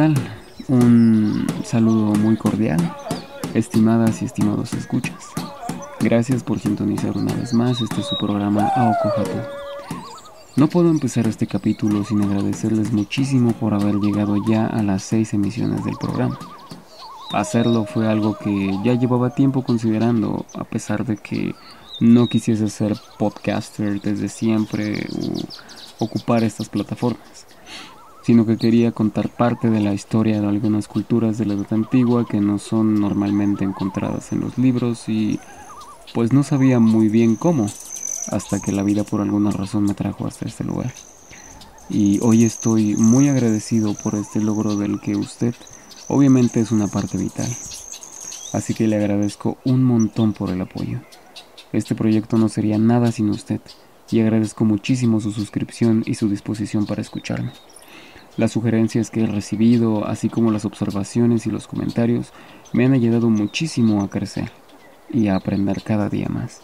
[0.00, 0.14] ¿Qué tal?
[0.68, 2.78] Un saludo muy cordial,
[3.52, 5.26] estimadas y estimados escuchas.
[6.00, 9.36] Gracias por sintonizar una vez más este su programa Aokohatu.
[10.56, 15.34] No puedo empezar este capítulo sin agradecerles muchísimo por haber llegado ya a las seis
[15.34, 16.38] emisiones del programa.
[17.34, 21.54] Hacerlo fue algo que ya llevaba tiempo considerando, a pesar de que
[22.00, 25.06] no quisiese ser podcaster desde siempre
[25.98, 27.46] o ocupar estas plataformas,
[28.22, 32.26] sino que quería contar parte de la historia de algunas culturas de la edad antigua
[32.26, 35.40] que no son normalmente encontradas en los libros y
[36.14, 37.66] pues no sabía muy bien cómo,
[38.28, 40.92] hasta que la vida por alguna razón me trajo hasta este lugar.
[41.88, 45.54] Y hoy estoy muy agradecido por este logro del que usted
[46.08, 47.48] obviamente es una parte vital.
[48.52, 51.00] Así que le agradezco un montón por el apoyo.
[51.72, 53.60] Este proyecto no sería nada sin usted
[54.10, 57.52] y agradezco muchísimo su suscripción y su disposición para escucharme.
[58.36, 62.32] Las sugerencias que he recibido, así como las observaciones y los comentarios,
[62.72, 64.50] me han ayudado muchísimo a crecer
[65.12, 66.62] y a aprender cada día más.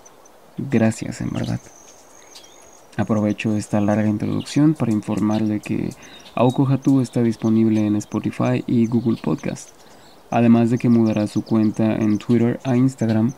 [0.56, 1.60] Gracias, en verdad.
[2.96, 5.90] Aprovecho esta larga introducción para informarle que
[6.34, 9.70] Aoko Hatu está disponible en Spotify y Google Podcast,
[10.30, 13.34] además de que mudará su cuenta en Twitter a Instagram,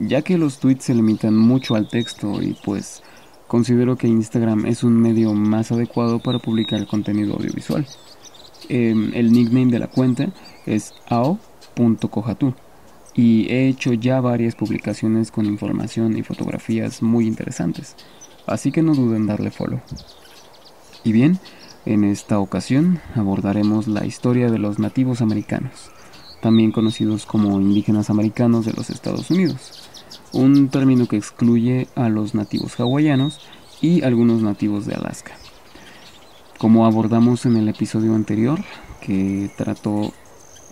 [0.00, 3.02] ya que los tweets se limitan mucho al texto y pues
[3.48, 7.86] considero que Instagram es un medio más adecuado para publicar contenido audiovisual.
[8.68, 10.28] Em, el nickname de la cuenta
[10.66, 12.54] es ao.kohatu
[13.14, 17.96] y he hecho ya varias publicaciones con información y fotografías muy interesantes,
[18.46, 19.80] así que no duden en darle follow.
[21.02, 21.38] Y bien,
[21.86, 25.90] en esta ocasión abordaremos la historia de los nativos americanos,
[26.42, 29.87] también conocidos como indígenas americanos de los Estados Unidos,
[30.32, 33.40] un término que excluye a los nativos hawaianos
[33.80, 35.32] y algunos nativos de Alaska.
[36.58, 38.60] Como abordamos en el episodio anterior,
[39.00, 40.12] que trató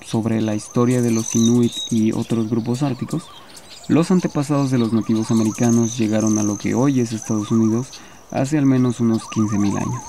[0.05, 3.25] sobre la historia de los Inuit y otros grupos árticos,
[3.88, 8.00] los antepasados de los nativos americanos llegaron a lo que hoy es Estados Unidos
[8.32, 10.02] hace al menos unos 15.000 años.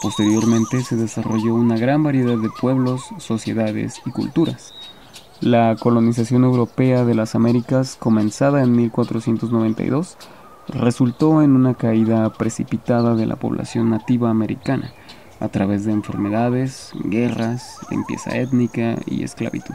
[0.00, 4.74] Posteriormente se desarrolló una gran variedad de pueblos, sociedades y culturas.
[5.42, 10.16] La colonización europea de las Américas, comenzada en 1492,
[10.68, 14.92] resultó en una caída precipitada de la población nativa americana,
[15.40, 19.74] a través de enfermedades, guerras, limpieza étnica y esclavitud.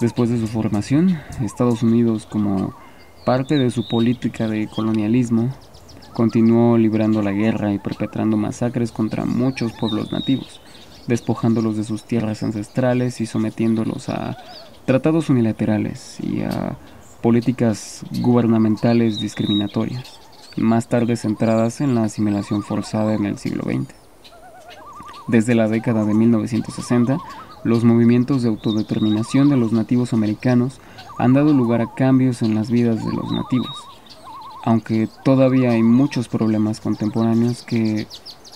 [0.00, 2.72] Después de su formación, Estados Unidos, como
[3.26, 5.52] parte de su política de colonialismo,
[6.14, 10.60] continuó librando la guerra y perpetrando masacres contra muchos pueblos nativos,
[11.10, 14.38] despojándolos de sus tierras ancestrales y sometiéndolos a
[14.86, 16.78] tratados unilaterales y a
[17.20, 20.18] políticas gubernamentales discriminatorias,
[20.56, 23.92] más tarde centradas en la asimilación forzada en el siglo XX.
[25.28, 27.18] Desde la década de 1960,
[27.64, 30.80] los movimientos de autodeterminación de los nativos americanos
[31.18, 33.76] han dado lugar a cambios en las vidas de los nativos,
[34.64, 38.06] aunque todavía hay muchos problemas contemporáneos que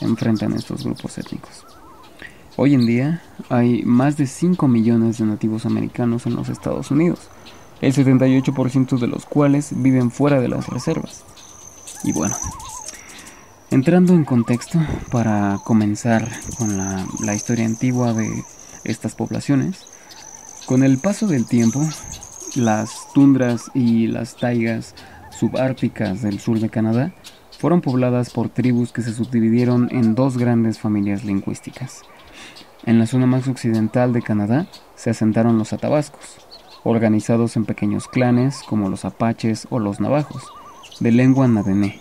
[0.01, 1.74] enfrentan estos grupos étnicos.
[2.57, 7.29] Hoy en día hay más de 5 millones de nativos americanos en los Estados Unidos,
[7.81, 11.25] el 78% de los cuales viven fuera de las reservas.
[12.05, 12.37] Y bueno,
[13.75, 14.79] Entrando en contexto,
[15.11, 16.29] para comenzar
[16.59, 18.45] con la, historia antigua de
[18.85, 19.81] estas poblaciones,
[20.65, 21.85] con el paso del tiempo,
[22.55, 24.95] las tundras y las taigas
[25.37, 27.13] subárticas del sur de Canadá
[27.59, 32.03] fueron pobladas por tribus que se subdividieron en dos grandes familias lingüísticas.
[32.87, 36.39] En la zona más occidental de Canadá se asentaron los atabascos,
[36.85, 40.43] organizados en pequeños clanes como los apaches o los navajos,
[41.01, 42.01] de lengua nadené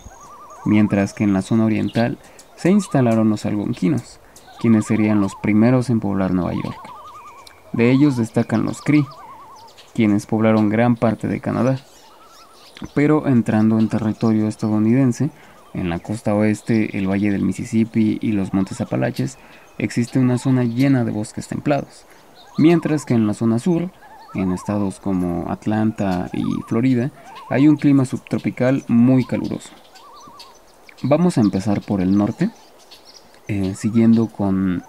[0.64, 2.18] mientras que en la zona oriental
[2.56, 4.20] se instalaron los algonquinos,
[4.60, 6.78] quienes serían los primeros en poblar Nueva York.
[7.72, 9.04] De ellos destacan los Cree,
[9.94, 11.78] quienes poblaron gran parte de Canadá.
[12.94, 15.30] Pero entrando en territorio estadounidense,
[15.74, 19.38] en la costa oeste, el valle del Mississippi y los montes Apalaches,
[19.78, 22.04] existe una zona llena de bosques templados,
[22.58, 23.90] mientras que en la zona sur,
[24.34, 27.10] en estados como Atlanta y Florida,
[27.50, 29.70] hay un clima subtropical muy caluroso.
[31.02, 32.50] Vamos a empezar por el norte,
[33.48, 34.82] eh, siguiendo con,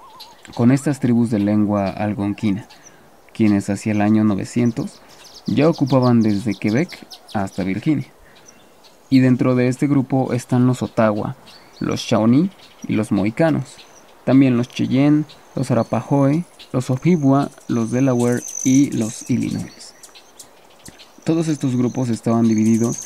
[0.54, 2.68] con estas tribus de lengua algonquina,
[3.34, 5.02] quienes hacia el año 900
[5.48, 8.08] ya ocupaban desde Quebec hasta Virginia.
[9.10, 11.36] Y dentro de este grupo están los Ottawa,
[11.80, 12.50] los Shawnee
[12.88, 13.78] y los Mohicanos,
[14.25, 15.24] también los Cheyenne,
[15.56, 16.44] los Arapahoe,
[16.74, 19.94] los Ojibwa, los Delaware y los Illinois.
[21.24, 23.00] Todos estos grupos estaban divididos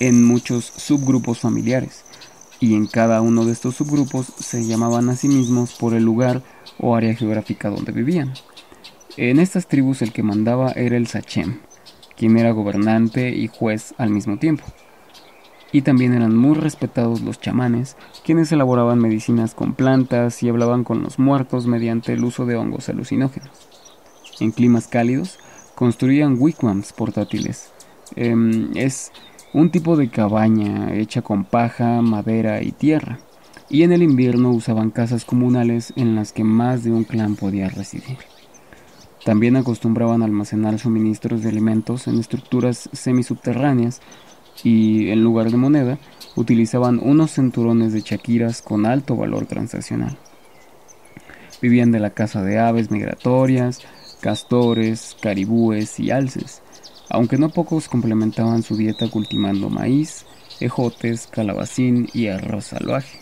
[0.00, 2.04] en muchos subgrupos familiares,
[2.58, 6.42] y en cada uno de estos subgrupos se llamaban a sí mismos por el lugar
[6.78, 8.32] o área geográfica donde vivían.
[9.16, 11.60] En estas tribus el que mandaba era el Sachem,
[12.16, 14.64] quien era gobernante y juez al mismo tiempo.
[15.72, 21.02] Y también eran muy respetados los chamanes, quienes elaboraban medicinas con plantas y hablaban con
[21.02, 23.50] los muertos mediante el uso de hongos alucinógenos.
[24.38, 25.38] En climas cálidos,
[25.74, 27.72] construían wigwams portátiles.
[28.16, 29.12] Em, es
[29.54, 33.18] un tipo de cabaña hecha con paja, madera y tierra
[33.72, 37.70] y en el invierno usaban casas comunales en las que más de un clan podía
[37.70, 38.18] residir.
[39.24, 44.02] También acostumbraban almacenar suministros de alimentos en estructuras semisubterráneas
[44.64, 45.98] y, en lugar de moneda,
[46.36, 50.16] utilizaban unos cinturones de chaquiras con alto valor transaccional.
[51.60, 53.80] Vivían de la caza de aves migratorias,
[54.20, 56.62] castores, caribúes y alces,
[57.08, 60.24] aunque no pocos complementaban su dieta cultivando maíz,
[60.60, 63.18] ejotes, calabacín y arroz salvaje.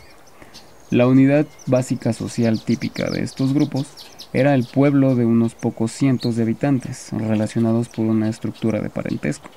[0.90, 3.86] La unidad básica social típica de estos grupos
[4.32, 9.50] era el pueblo de unos pocos cientos de habitantes, relacionados por una estructura de parentesco.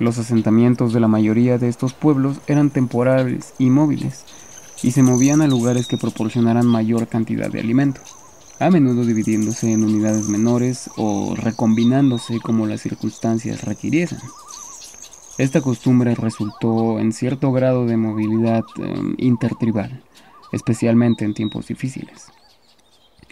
[0.00, 4.24] Los asentamientos de la mayoría de estos pueblos eran temporales y móviles,
[4.82, 8.00] y se movían a lugares que proporcionaran mayor cantidad de alimento,
[8.60, 14.20] a menudo dividiéndose en unidades menores o recombinándose como las circunstancias requiriesen.
[15.36, 20.02] Esta costumbre resultó en cierto grado de movilidad em, intertribal,
[20.50, 22.32] especialmente en tiempos difíciles.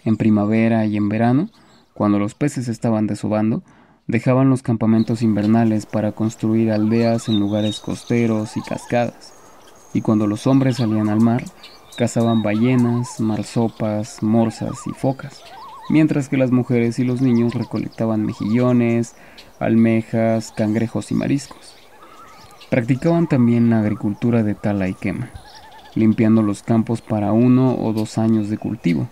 [0.05, 1.49] En primavera y en verano,
[1.95, 3.63] cuando los peces estaban desobando,
[4.09, 9.33] dejaban los campamentos invernales para construir aldeas en lugares costeros y cascadas,
[9.93, 11.43] y cuando los hombres salían al mar,
[11.95, 15.43] cazaban ballenas, marsopas, morsas y focas,
[15.91, 19.15] mientras que las mujeres y los niños recolectaban mejillones,
[19.59, 21.75] almejas, cangrejos y mariscos.
[22.71, 25.29] Practicaban también la agricultura de tala y quema
[25.95, 29.07] limpiando los campos para uno o dos años de cultivo,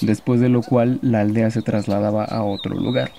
[0.00, 3.10] después de lo cual la aldea se trasladaba a otro lugar.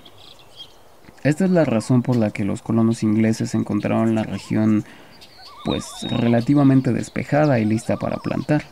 [1.23, 4.85] Esta es la razón por la que los colonos ingleses encontraron la región
[5.65, 8.63] pues relativamente despejada y lista para plantar.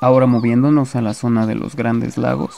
[0.00, 2.56] Ahora moviéndonos a la zona de los grandes lagos,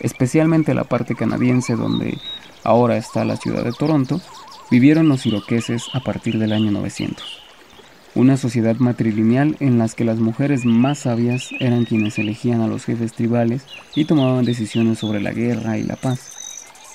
[0.00, 2.18] especialmente la parte canadiense donde
[2.64, 4.20] ahora está la ciudad de Toronto,
[4.70, 7.42] vivieron los iroqueses a partir del año 900
[8.14, 12.84] una sociedad matrilineal en la que las mujeres más sabias eran quienes elegían a los
[12.84, 13.64] jefes tribales
[13.94, 16.31] y tomaban decisiones sobre la guerra y la paz.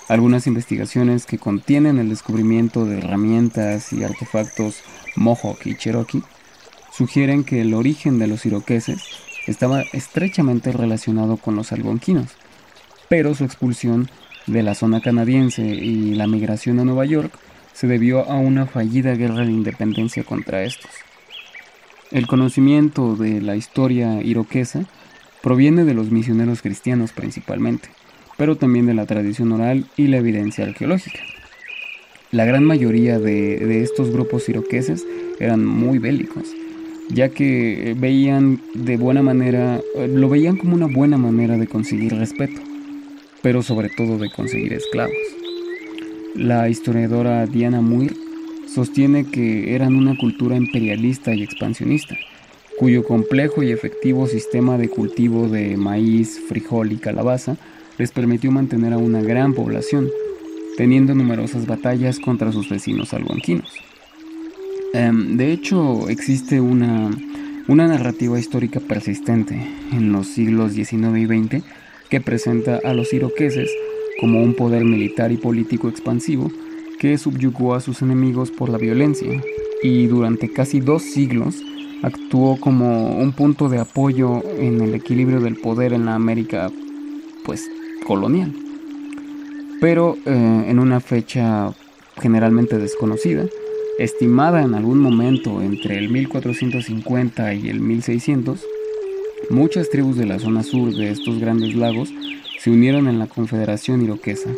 [0.10, 4.82] Algunas investigaciones que contienen el descubrimiento de herramientas y artefactos
[5.18, 6.24] Mohawk y Cherokee
[6.94, 9.02] sugieren que el origen de los iroqueses
[9.48, 12.30] estaba estrechamente relacionado con los algonquinos,
[13.10, 14.10] pero su expulsión
[14.46, 17.38] de la zona canadiense y la migración a Nueva York
[17.74, 20.90] se debió a una fallida guerra de independencia contra estos.
[22.12, 24.86] El conocimiento de la historia iroquesa
[25.44, 27.90] proviene de los misioneros cristianos principalmente,
[28.38, 31.20] pero también de la tradición oral y la evidencia arqueológica.
[32.32, 35.06] La gran mayoría de, estos grupos iroqueses
[35.40, 36.46] eran muy bélicos,
[37.10, 42.62] ya que veían de buena manera, lo veían como una buena manera de conseguir respeto,
[43.42, 45.16] pero sobre todo de conseguir esclavos.
[46.36, 48.16] La historiadora Diana Muir
[48.68, 52.16] sostiene que eran una cultura imperialista y expansionista,
[52.78, 57.58] cuyo complejo y efectivo sistema de cultivo de maíz, frijol y calabaza
[57.98, 60.10] les permitió mantener a una gran población,
[60.78, 63.72] teniendo numerosas batallas contra sus vecinos algonquinos.
[64.94, 67.10] Em, de hecho, existe una,
[67.68, 69.60] una narrativa histórica persistente
[69.92, 71.64] en los siglos XIX y XX
[72.10, 73.70] que presenta a los iroqueses
[74.20, 76.52] como un poder militar y político expansivo
[77.00, 79.42] que subyugó a sus enemigos por la violencia
[79.84, 81.56] y durante casi dos siglos
[82.02, 86.72] actuó como un punto de apoyo en el equilibrio del poder en la América
[87.44, 87.70] pues
[88.06, 88.54] colonial.
[89.80, 91.74] Pero eh, en una fecha
[92.20, 93.46] generalmente desconocida,
[94.00, 98.66] estimada en algún momento entre el 1450 y el 1600,
[99.50, 102.14] muchas tribus de la zona sur de estos grandes lagos
[102.60, 104.50] se unieron en la Confederación Iroquesa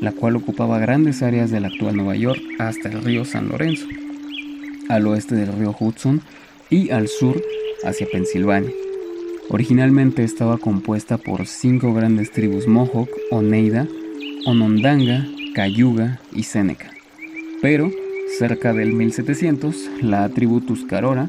[0.00, 3.86] la cual ocupaba grandes áreas del actual Nueva York hasta el río San Lorenzo,
[4.88, 6.22] al oeste del río Hudson
[6.70, 7.42] y al sur
[7.84, 8.72] hacia Pensilvania.
[9.52, 13.88] Originalmente estaba compuesta por cinco grandes tribus Mohawk, Oneida,
[14.46, 15.26] Onondaga,
[15.56, 16.92] Cayuga y Seneca.
[17.60, 17.90] Pero,
[18.38, 21.28] cerca del 1700, la tribu Tuscarora,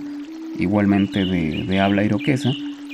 [0.60, 2.52] igualmente de, de habla iroquesa,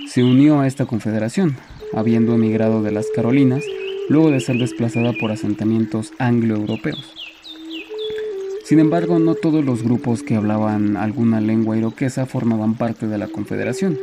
[0.08, 1.58] se unió a esta confederación,
[1.94, 3.66] habiendo emigrado de las Carolinas
[4.08, 7.14] luego de ser desplazada por asentamientos anglo-europeos.
[8.64, 13.28] Sin embargo, no todos los grupos que hablaban alguna lengua iroquesa formaban parte de la
[13.28, 13.98] Confederación.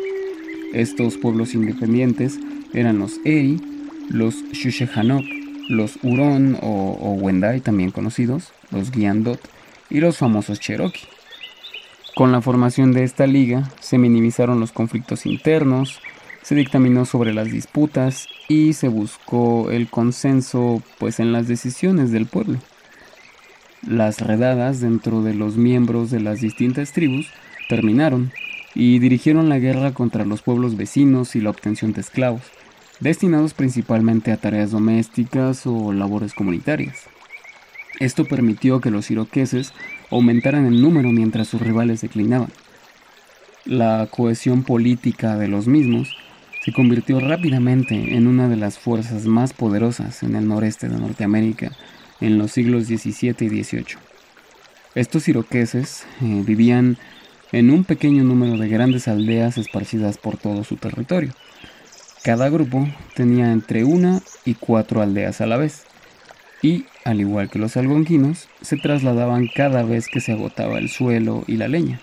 [0.74, 2.40] Estos pueblos independientes
[2.72, 3.60] eran los Eri,
[4.08, 5.24] los Shushehanok,
[5.68, 9.40] los Huron o, o Wendai también conocidos, los Guiandot
[9.88, 11.06] y los famosos Cherokee.
[12.16, 16.00] Con la formación de esta liga se minimizaron los conflictos internos,
[16.42, 22.26] se dictaminó sobre las disputas y se buscó el consenso pues en las decisiones del
[22.26, 22.58] pueblo.
[23.86, 27.28] Las redadas dentro de los miembros de las distintas tribus
[27.68, 28.32] terminaron
[28.74, 32.42] y dirigieron la guerra contra los pueblos vecinos y la obtención de esclavos,
[33.00, 37.04] destinados principalmente a tareas domésticas o labores comunitarias.
[38.00, 39.72] Esto permitió que los iroqueses
[40.10, 42.50] aumentaran en número mientras sus rivales declinaban.
[43.64, 46.16] La cohesión política de los mismos
[46.64, 51.72] se convirtió rápidamente en una de las fuerzas más poderosas en el noreste de Norteamérica
[52.20, 53.96] en los siglos XVII y XVIII.
[54.94, 56.96] Estos iroqueses eh, vivían
[57.54, 61.32] en un pequeño número de grandes aldeas esparcidas por todo su territorio.
[62.24, 65.84] Cada grupo tenía entre una y cuatro aldeas a la vez,
[66.62, 71.44] y, al igual que los algonquinos, se trasladaban cada vez que se agotaba el suelo
[71.46, 72.00] y la leña.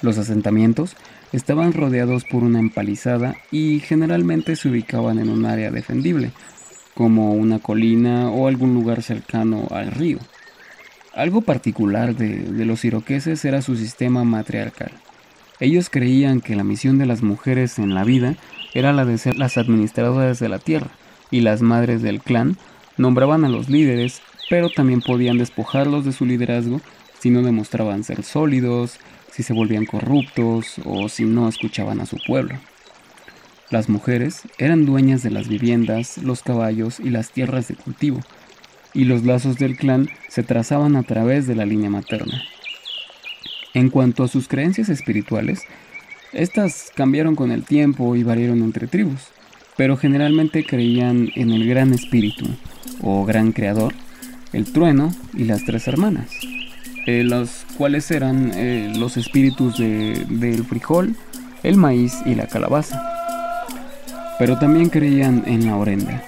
[0.00, 0.96] Los asentamientos
[1.32, 6.32] estaban rodeados por una empalizada y generalmente se ubicaban en un área defendible,
[6.94, 10.18] como una colina o algún lugar cercano al río.
[11.14, 14.92] Algo particular de, los iroqueses era su sistema matriarcal.
[15.60, 18.36] Ellos creían que la misión de las mujeres en la vida
[18.72, 20.88] era la de ser las administradoras de la tierra,
[21.30, 22.56] y las madres del clan
[22.96, 26.80] nombraban a los líderes, pero también podían despojarlos de su liderazgo
[27.18, 28.98] si no demostraban ser sólidos,
[29.30, 32.58] si se volvían corruptos o si no escuchaban a su pueblo.
[33.70, 38.20] Las mujeres eran dueñas de las viviendas, los caballos y las tierras de cultivo,
[38.94, 42.42] y los lazos del clan se trazaban a través de la línea materna.
[43.74, 45.62] En cuanto a sus creencias espirituales,
[46.32, 49.28] estas cambiaron con el tiempo y variaron entre tribus,
[49.76, 52.46] pero generalmente creían en el gran espíritu
[53.00, 53.94] o gran creador,
[54.52, 56.30] el trueno y las tres hermanas,
[57.06, 61.16] eh, los cuales eran eh, los espíritus del frijol,
[61.62, 63.02] el maíz y la calabaza.
[64.38, 66.22] Pero también creían en la orenda,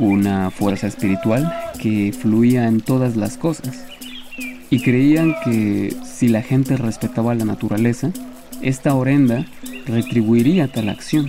[0.00, 3.84] una fuerza espiritual que fluía en todas las cosas,
[4.70, 8.10] y creían que si la gente respetaba la naturaleza,
[8.62, 9.46] esta orenda
[9.86, 11.28] retribuiría tal acción.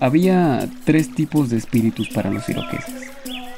[0.00, 3.10] Había tres tipos de espíritus para los iroqueses.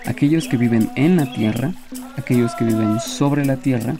[0.07, 1.73] Aquellos que viven en la tierra,
[2.17, 3.95] aquellos que viven sobre la tierra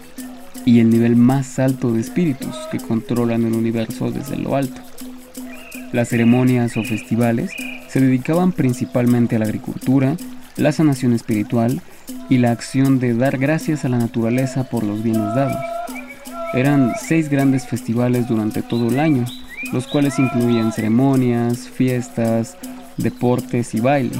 [0.65, 4.81] y el nivel más alto de espíritus que controlan el universo desde lo alto.
[5.93, 7.53] Las ceremonias o festivales
[7.89, 10.17] se dedicaban principalmente a la agricultura,
[10.57, 11.83] la sanación espiritual
[12.31, 15.61] y la acción de dar gracias a la naturaleza por los bienes dados.
[16.55, 19.27] Eran seis grandes festivales durante todo el año,
[19.75, 22.57] los cuales incluían ceremonias, fiestas,
[22.97, 24.17] deportes y baile,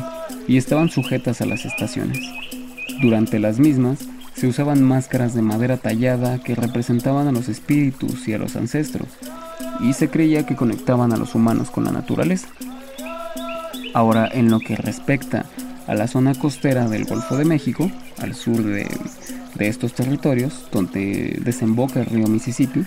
[0.47, 2.19] y estaban sujetas a las estaciones.
[3.01, 3.99] Durante las mismas
[4.35, 9.09] se usaban máscaras de madera tallada que representaban a los espíritus y a los ancestros,
[9.83, 12.49] y se creía que conectaban a los humanos con la naturaleza.
[13.95, 15.47] Ahora, en lo que respecta
[15.87, 18.87] a la zona costera del Golfo de México, al sur de,
[19.59, 22.85] estos territorios, donde desemboca el río Mississippi,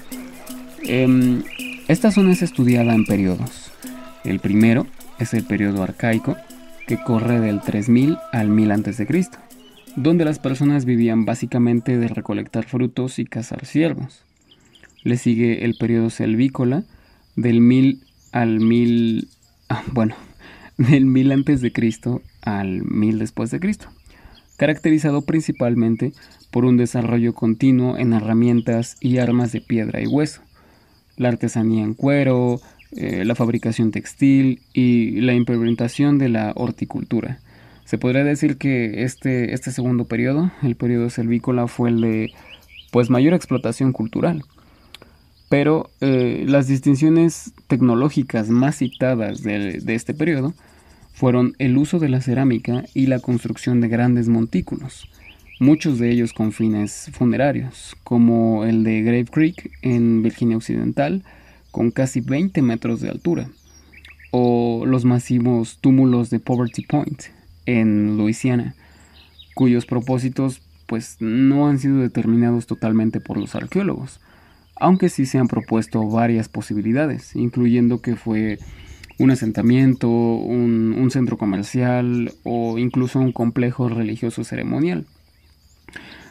[0.84, 1.44] em,
[1.88, 3.72] esta zona es estudiada en periodos.
[4.24, 4.88] El primero
[5.20, 6.36] es el periodo arcaico,
[6.88, 9.30] que corre del 3000 al 1000 a.C.,
[9.96, 14.25] donde las personas vivían básicamente de recolectar frutos y cazar ciervos.
[15.05, 16.83] Le sigue el periodo selvícola,
[17.38, 18.01] del 1000
[18.33, 19.29] al 1000,
[19.69, 20.15] ah, bueno,
[20.77, 23.88] del 1000 antes de Cristo al 1000 después de Cristo,
[24.57, 26.12] caracterizado principalmente
[26.51, 30.41] por un desarrollo continuo en herramientas y armas de piedra y hueso,
[31.15, 32.59] la artesanía en cuero,
[32.91, 37.39] eh, la fabricación textil y la implementación de la horticultura.
[37.83, 42.31] Se podría decir que este, este segundo periodo, el periodo selvícola, fue el de
[42.91, 44.43] pues mayor explotación cultural.
[45.50, 50.54] Pero eh, las distinciones tecnológicas más citadas de, este periodo
[51.14, 55.10] fueron el uso de la cerámica y la construcción de grandes montículos,
[55.60, 61.24] muchos de ellos con fines funerarios, como el de Grave Creek en Virginia Occidental,
[61.72, 63.50] con casi 20 metros de altura,
[64.32, 67.24] o los masivos túmulos de Poverty Point
[67.66, 68.75] en Luisiana,
[69.54, 74.20] cuyos propósitos pues no han sido determinados totalmente por los arqueólogos,
[74.75, 78.60] aunque sí se han propuesto varias posibilidades, incluyendo que fue
[79.17, 85.05] un asentamiento, un, centro comercial o incluso un complejo religioso ceremonial.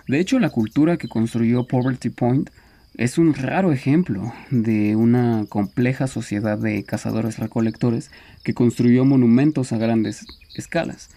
[0.07, 2.50] De hecho, la cultura que construyó Poverty Point
[2.96, 8.11] es un raro ejemplo de una compleja sociedad de cazadores-recolectores
[8.44, 11.09] que construyó monumentos a grandes escalas,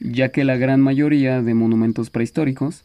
[0.00, 2.84] ya que la gran mayoría de monumentos prehistóricos,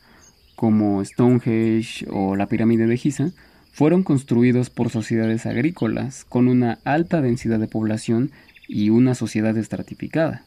[0.55, 3.31] como Stonehenge o la pirámide de Giza,
[3.75, 8.31] fueron construidos por sociedades agrícolas con una alta densidad de población
[8.69, 10.43] y una sociedad estratificada.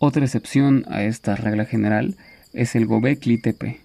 [0.00, 2.16] Otra excepción a esta regla general
[2.52, 3.78] es el Gobekli Tepe,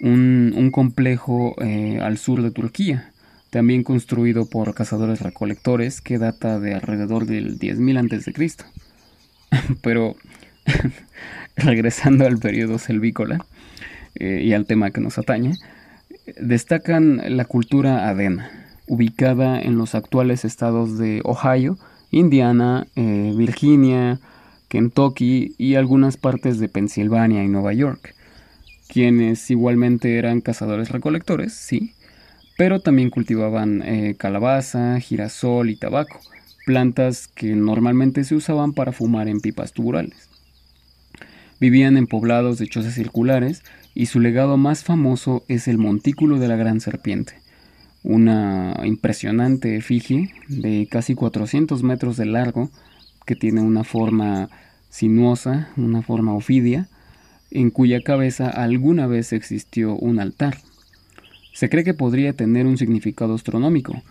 [0.00, 3.10] un, complejo eh, al sur de Turquía,
[3.50, 8.64] también construido por cazadores recolectores que data de alrededor del 10.000 a.C.
[9.82, 10.14] Pero
[11.56, 13.44] regresando al periodo selvícola
[14.14, 15.54] eh, y al tema que nos atañe,
[16.38, 18.50] destacan la cultura adena,
[18.86, 21.78] ubicada en los actuales estados de Ohio,
[22.10, 24.20] Indiana, eh, Virginia,
[24.68, 28.14] Kentucky y algunas partes de Pensilvania y Nueva York
[28.90, 31.94] quienes igualmente eran cazadores-recolectores, sí,
[32.58, 36.18] pero también cultivaban eh, calabaza, girasol y tabaco,
[36.66, 40.28] plantas que normalmente se usaban para fumar en pipas tubulares.
[41.60, 43.62] Vivían en poblados de chozas circulares
[44.00, 47.34] y su legado más famoso es el Montículo de la Gran Serpiente,
[48.02, 52.70] una impresionante efigie de casi 400 metros de largo
[53.26, 54.48] que tiene una forma
[54.88, 56.88] sinuosa, una forma ofidia,
[57.50, 60.56] en cuya cabeza alguna vez existió un altar.
[61.52, 64.02] Se cree que podría tener un significado astronómico,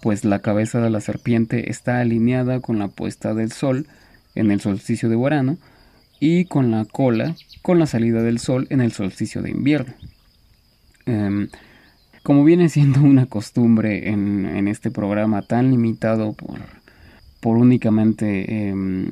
[0.00, 3.88] pues la cabeza de la serpiente está alineada con la puesta del sol
[4.34, 5.58] en el solsticio de verano
[6.26, 9.92] y con la cola con la salida del sol en el solsticio de invierno.
[11.04, 11.48] Em,
[12.22, 16.34] como viene siendo una costumbre en, este programa tan limitado
[17.42, 19.10] por, únicamente em,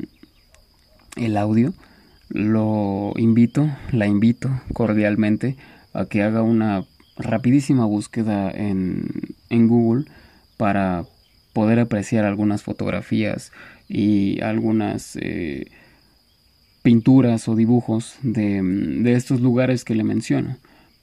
[1.16, 1.74] el audio,
[2.30, 5.58] lo invito, la invito cordialmente
[5.92, 6.86] a que haga una
[7.18, 10.06] rapidísima búsqueda en, Google
[10.56, 11.04] para
[11.52, 13.52] poder apreciar algunas fotografías
[13.86, 15.66] y algunas eh,
[16.82, 20.56] pinturas o dibujos de, de estos lugares que le menciono,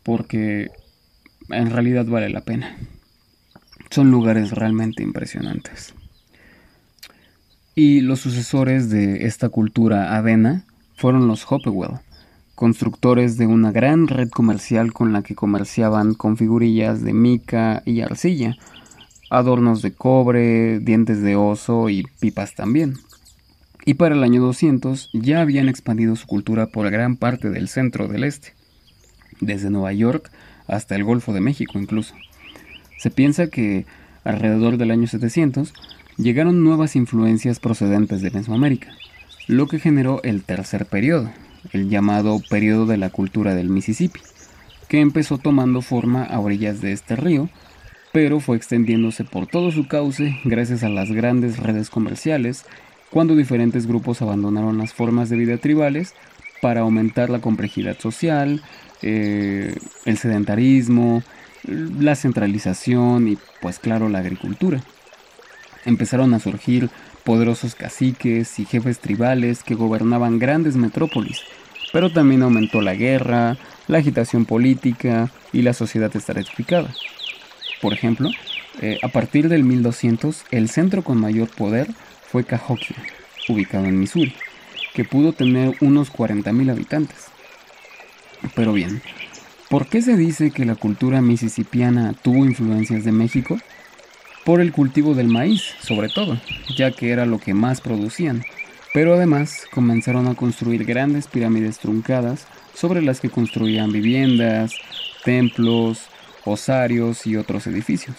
[0.03, 0.69] porque
[1.49, 2.77] en realidad vale la pena.
[3.89, 5.93] Son lugares realmente impresionantes.
[7.75, 10.65] Y los sucesores de esta cultura avena
[10.95, 11.99] fueron los Hopewell,
[12.53, 18.01] constructores de una gran red comercial con la que comerciaban con figurillas de mica y
[18.01, 18.57] arcilla,
[19.29, 22.95] adornos de cobre, dientes de oso y pipas también.
[23.89, 28.07] Y para el año 200 ya habían expandido su cultura por gran parte del centro
[28.07, 28.53] del este,
[29.41, 30.29] desde Nueva York
[30.67, 32.13] hasta el Golfo de México incluso.
[32.99, 33.87] Se piensa que
[34.23, 35.73] alrededor del año 700
[36.17, 38.91] llegaron nuevas influencias procedentes de Mesoamérica,
[39.47, 41.31] lo que generó el tercer periodo,
[41.73, 44.19] el llamado periodo de la cultura del Mississippi,
[44.87, 47.49] que empezó tomando forma a orillas de este río,
[48.13, 52.65] pero fue extendiéndose por todo su cauce gracias a las grandes redes comerciales,
[53.09, 56.13] cuando diferentes grupos abandonaron las formas de vida tribales
[56.61, 58.61] para aumentar la complejidad social,
[59.01, 61.23] eh, el sedentarismo,
[61.63, 64.81] la centralización y pues claro la agricultura.
[65.85, 66.89] Empezaron a surgir
[67.23, 71.41] poderosos caciques y jefes tribales que gobernaban grandes metrópolis,
[71.93, 76.93] pero también aumentó la guerra, la agitación política y la sociedad estratificada.
[77.81, 78.29] Por ejemplo,
[78.81, 81.87] eh, a partir del 1200, el centro con mayor poder
[82.31, 82.95] fue Cahokia,
[83.47, 84.33] ubicado en Missouri,
[84.93, 87.27] que pudo tener unos 40.000 habitantes.
[88.55, 89.01] Pero bien,
[89.69, 93.57] ¿por qué se dice que la cultura mississippiana tuvo influencias de México?
[94.49, 96.39] por el cultivo del maíz, sobre todo,
[96.75, 98.43] ya que era lo que más producían.
[98.95, 104.73] Pero además comenzaron a construir grandes pirámides truncadas sobre las que construían viviendas,
[105.23, 106.07] templos,
[106.45, 108.15] osarios y otros edificios.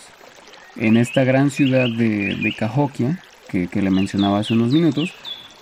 [0.77, 3.18] En esta gran ciudad de, de Cahokia,
[3.51, 5.13] que, le mencionaba hace unos minutos,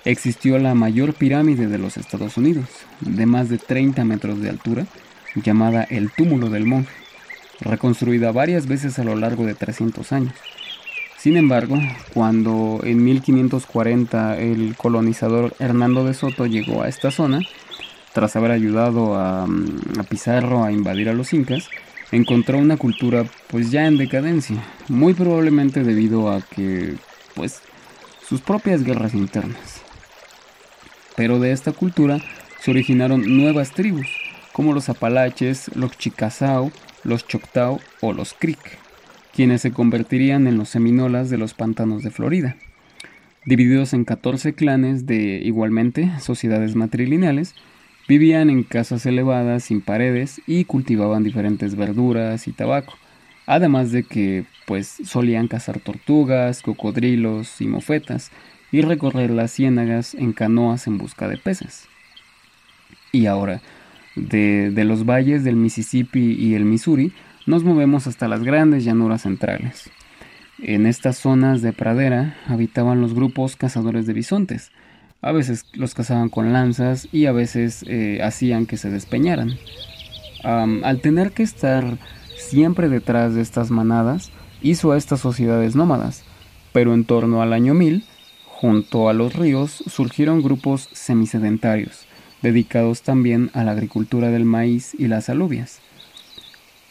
[0.05, 2.67] existió la mayor pirámide de los Estados Unidos,
[3.01, 4.87] de más de 30 metros de altura,
[5.35, 6.93] llamada el Túmulo del Monje,
[7.61, 10.35] reconstruida varias veces a lo largo de 300 años.
[11.19, 11.77] Sin embargo,
[12.15, 17.41] cuando en 1540 el colonizador Hernando de Soto llegó a esta zona,
[18.13, 21.69] tras haber ayudado a, a, Pizarro a invadir a los incas,
[22.13, 26.95] encontró una cultura pues ya en decadencia, muy probablemente debido a que
[27.35, 27.63] pues
[28.29, 29.83] sus propias guerras internas.
[31.17, 32.19] Pero de esta cultura
[32.61, 34.09] se originaron nuevas tribus,
[34.53, 36.71] como los Apalaches, los Chickasaw,
[37.05, 38.79] los Choctaw o los Creek
[39.39, 42.57] quienes se convertirían en los seminolas de los pantanos de Florida.
[43.47, 47.55] Divididos en 14 clanes de, igualmente, sociedades matrilineales,
[48.09, 52.95] vivían en casas elevadas sin paredes y cultivaban diferentes verduras y tabaco,
[53.49, 58.31] además de que pues solían cazar tortugas, cocodrilos y mofetas
[58.71, 61.89] y recorrer las ciénagas en canoas en busca de peces.
[63.11, 63.63] Y ahora,
[64.15, 67.15] de, de los valles del Mississippi y el Missouri,
[67.47, 69.91] nos movemos hasta las grandes llanuras centrales.
[70.63, 74.73] En estas zonas de pradera habitaban los grupos cazadores de bisontes.
[75.23, 79.55] A veces los cazaban con lanzas y a veces eh, hacían que se despeñaran.
[80.45, 81.99] al tener que estar
[82.49, 84.31] siempre detrás de estas manadas,
[84.63, 86.25] hizo a estas sociedades nómadas,
[86.73, 88.05] pero en torno al año 1000,
[88.47, 92.07] junto a los ríos, surgieron grupos semisedentarios,
[92.43, 95.81] dedicados también a la agricultura del maíz y las alubias.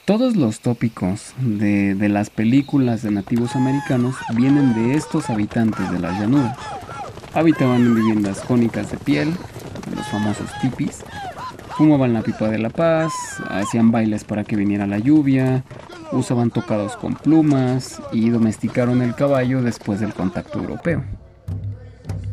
[0.06, 6.17] Todos los tópicos de, las películas de nativos americanos vienen de estos habitantes de la
[6.17, 6.56] llanura.
[7.34, 9.34] Habitaban en viviendas cónicas de piel,
[9.93, 11.04] los famosos tipis,
[11.78, 13.13] fumaban la pipa de la paz,
[13.52, 15.63] hacían bailes para que viniera la lluvia,
[16.12, 21.04] usaban tocados con plumas y domesticaron el caballo después del contacto europeo.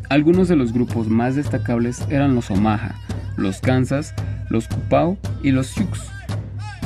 [0.09, 2.95] Algunos de los grupos más destacables eran los Omaha,
[3.37, 4.15] los Kansas,
[4.49, 5.89] los Cupau y los Sioux.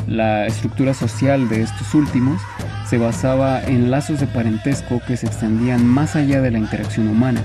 [0.05, 2.41] La estructura social de estos últimos
[2.89, 7.41] se basaba en lazos de parentesco que se extendían más allá de la interacción humana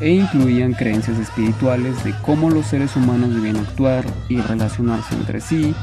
[0.00, 5.74] e incluían creencias espirituales de cómo los seres humanos debían actuar y relacionarse entre sí,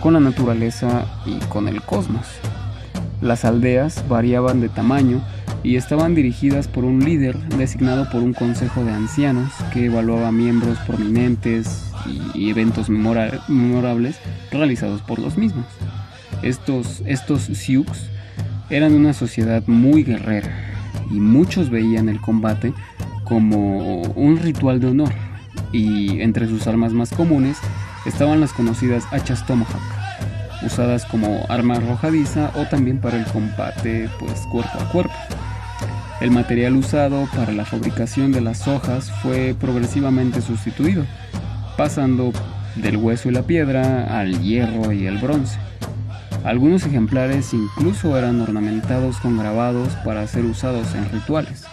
[0.00, 2.26] con la naturaleza y con el cosmos.
[3.20, 5.20] Las aldeas variaban de tamaño
[5.62, 10.78] y estaban dirigidas por un líder designado por un consejo de ancianos que evaluaba miembros
[10.86, 11.86] prominentes
[12.34, 14.16] y, eventos memorables
[14.50, 15.66] realizados por los mismos.
[16.42, 17.86] Estos, estos Sioux
[18.70, 20.70] eran una sociedad muy guerrera
[21.10, 22.72] y muchos veían el combate
[23.30, 25.12] como un ritual de honor
[25.72, 27.58] y entre sus armas más comunes
[28.04, 29.80] estaban las conocidas hachas Tomahawk,
[30.66, 35.14] usadas como arma arrojadiza o también para el combate pues cuerpo a cuerpo.
[36.20, 41.04] El material usado para la fabricación de las hojas fue progresivamente sustituido,
[41.76, 42.32] pasando
[42.74, 45.56] del hueso y la piedra al hierro y el bronce.
[46.42, 51.69] Algunos ejemplares incluso eran ornamentados con grabados para ser usados en rituales.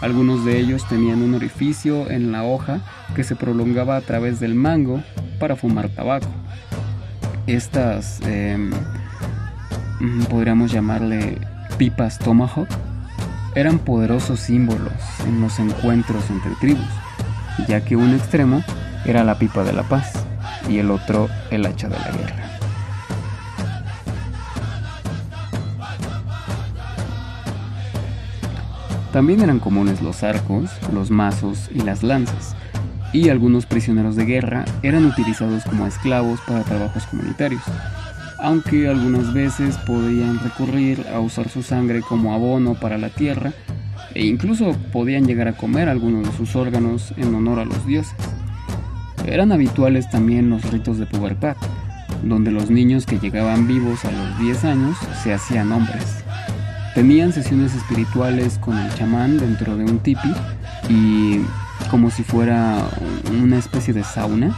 [0.00, 2.80] Algunos de ellos tenían un orificio en la hoja
[3.14, 5.02] que se prolongaba a través del mango
[5.38, 6.28] para fumar tabaco.
[7.46, 8.70] Estas, em,
[10.28, 11.38] podríamos llamarle
[11.78, 12.68] pipas tomahawk,
[13.54, 14.92] eran poderosos símbolos
[15.26, 16.84] en los encuentros entre tribus,
[17.66, 18.62] ya que un extremo
[19.06, 20.12] era la pipa de la paz
[20.68, 22.45] y el otro el hacha de la guerra.
[29.16, 32.54] También eran comunes los arcos, los mazos y las lanzas,
[33.14, 37.62] y algunos prisioneros de guerra eran utilizados como esclavos para trabajos comunitarios,
[38.38, 43.54] aunque algunas veces podían recurrir a usar su sangre como abono para la tierra
[44.12, 48.14] e incluso podían llegar a comer algunos de sus órganos en honor a los dioses.
[49.24, 51.56] Eran habituales también los ritos de pubertad,
[52.22, 56.25] donde los niños que llegaban vivos a los 10 años se hacían hombres.
[56.96, 60.32] Tenían sesiones espirituales con el chamán dentro de un tipi
[60.88, 61.42] y
[61.90, 62.88] como si fuera
[63.38, 64.56] una especie de sauna,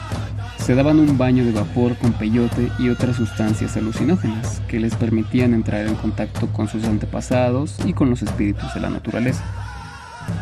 [0.56, 5.52] se daban un baño de vapor con peyote y otras sustancias alucinógenas que les permitían
[5.52, 9.42] entrar en contacto con sus antepasados y con los espíritus de la naturaleza.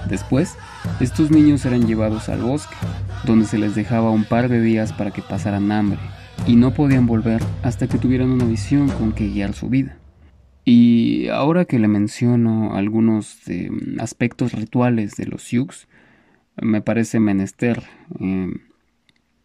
[0.07, 0.59] Después,
[1.01, 2.77] estos niños eran llevados al bosque,
[3.25, 5.99] donde se les dejaba un par de días para que pasaran hambre,
[6.47, 9.97] y no podían volver hasta que tuvieran una visión con que guiar su vida.
[10.69, 15.87] Y ahora que le menciono algunos mm, aspectos rituales de los Sioux,
[16.61, 17.85] me parece menester
[18.19, 18.59] em,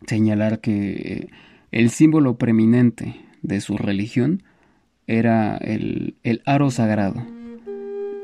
[0.07, 1.29] señalar que
[1.71, 4.41] el símbolo preeminente de su religión
[5.05, 7.23] era el aro sagrado,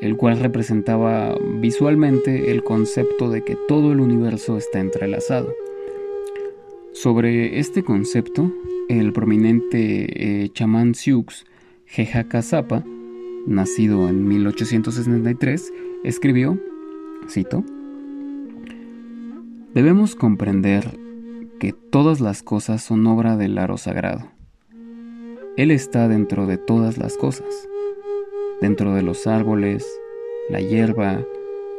[0.01, 5.53] el cual representaba visualmente el concepto de que todo el universo está entrelazado.
[6.93, 8.51] Sobre este concepto,
[8.89, 11.45] el prominente eh, chamán Sioux,
[11.87, 12.83] Jejaka Zapa,
[13.45, 15.73] nacido en 1863,
[16.03, 16.59] escribió,
[17.27, 17.63] cito,
[19.73, 20.97] Debemos comprender
[21.59, 24.31] que todas las cosas son obra del aro sagrado.
[25.57, 27.67] Él está dentro de todas las cosas
[28.61, 29.85] dentro de los árboles,
[30.49, 31.23] la hierba,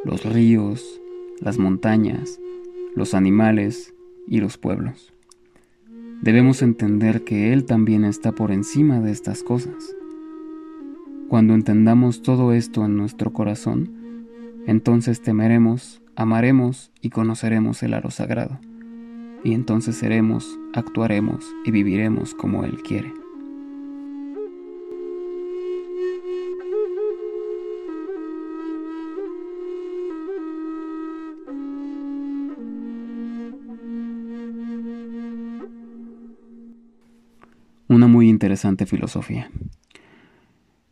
[0.04, 1.00] los ríos,
[1.40, 2.38] las montañas,
[2.94, 3.94] los animales
[4.26, 5.12] y los pueblos.
[6.20, 9.94] Debemos entender que Él también está por encima de estas cosas.
[11.28, 13.90] Cuando entendamos todo esto en nuestro corazón,
[14.66, 18.58] entonces temeremos, amaremos y conoceremos el aro sagrado,
[19.44, 23.12] y entonces seremos, actuaremos y viviremos como Él quiere.
[38.18, 39.48] Muy interesante filosofía.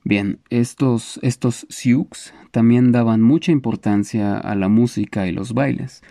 [0.05, 6.05] Bien, estos, estos Sioux también daban mucha importancia a la música y los bailes,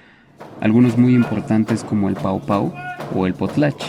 [0.60, 2.74] algunos muy importantes como el Pau Pau
[3.16, 3.82] o el Potlatch,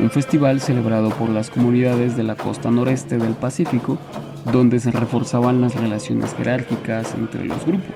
[0.00, 3.96] un festival celebrado por las comunidades de la costa noreste del Pacífico,
[4.50, 7.94] donde se reforzaban las relaciones jerárquicas entre los grupos,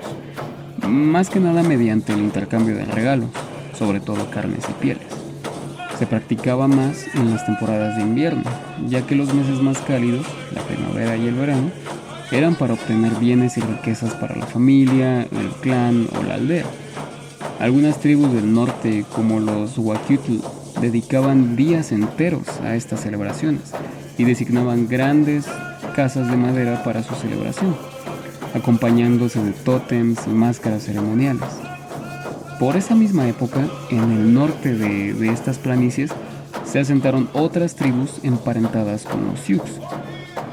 [0.87, 3.31] más que nada mediante el intercambio de regalos,
[3.73, 5.20] sobre todo carnes y pieles.
[6.01, 8.41] Se practicaba más en las temporadas de invierno,
[8.87, 11.69] ya que los meses más cálidos, la primavera y el verano,
[12.31, 16.65] eran para obtener bienes y riquezas para la familia, el clan o la aldea.
[17.59, 20.39] Algunas tribus del norte, como los Wakutl,
[20.81, 23.71] dedicaban días enteros a estas celebraciones
[24.17, 25.45] y designaban grandes
[25.95, 27.75] casas de madera para su celebración,
[28.55, 31.47] acompañándose de tótems y máscaras ceremoniales.
[32.61, 36.11] Por esa misma época, en el norte de, estas planicies,
[36.63, 39.63] se asentaron otras tribus emparentadas con los Sioux,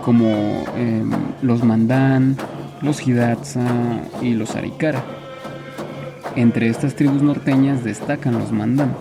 [0.07, 1.11] como em,
[1.42, 2.38] los Mandán,
[2.81, 3.61] los Hidatsa
[4.23, 5.05] y los Arikara.
[6.35, 8.97] Entre estas tribus norteñas destacan los Mandán,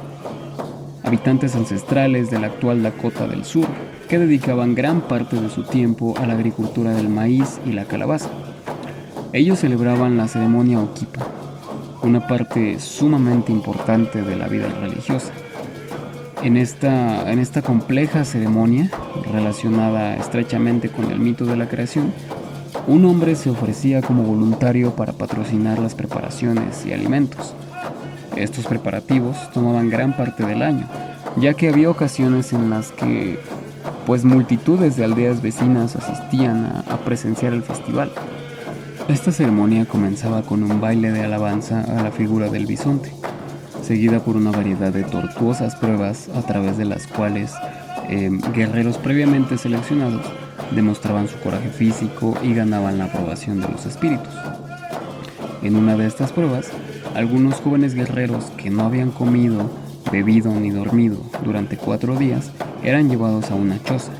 [1.05, 3.67] habitantes ancestrales de la actual Dakota del Sur,
[4.09, 8.27] que dedicaban gran parte de su tiempo a la agricultura del maíz y la calabaza.
[9.31, 11.36] Ellos celebraban la ceremonia Okipa,
[12.07, 15.31] una parte sumamente importante de la vida religiosa.
[16.41, 18.89] En esta, en esta compleja ceremonia,
[19.31, 22.13] relacionada estrechamente con el mito de la creación,
[22.87, 27.53] un hombre se ofrecía como voluntario para patrocinar las preparaciones y alimentos.
[28.35, 30.87] Estos preparativos tomaban gran parte del año,
[31.37, 33.39] ya que había ocasiones en las que
[34.05, 38.11] pues multitudes de aldeas vecinas asistían a, a presenciar el festival.
[39.07, 43.13] Esta ceremonia comenzaba con un baile de alabanza a la figura del bisonte,
[43.81, 47.53] seguida por una variedad de tortuosas pruebas a través de las cuales
[48.09, 50.25] em, guerreros previamente seleccionados
[50.75, 54.33] demostraban su coraje físico y ganaban la aprobación de los espíritus.
[55.63, 56.69] En una de estas pruebas,
[57.15, 59.71] algunos jóvenes guerreros que no habían comido,
[60.11, 61.15] bebido ni dormido
[61.45, 62.51] durante cuatro días
[62.83, 64.11] eran llevados a una choza,